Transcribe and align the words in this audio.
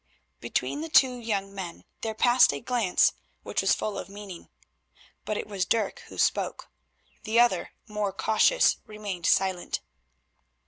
Between 0.39 0.81
the 0.81 0.89
two 0.89 1.19
young 1.19 1.53
men 1.53 1.83
there 2.01 2.15
passed 2.15 2.51
a 2.53 2.59
glance 2.59 3.13
which 3.43 3.61
was 3.61 3.75
full 3.75 3.99
of 3.99 4.09
meaning. 4.09 4.49
But 5.25 5.37
it 5.37 5.45
was 5.45 5.63
Dirk 5.67 5.99
who 6.07 6.17
spoke. 6.17 6.71
The 7.21 7.39
other, 7.39 7.73
more 7.87 8.11
cautious, 8.11 8.77
remained 8.87 9.27
silent. 9.27 9.81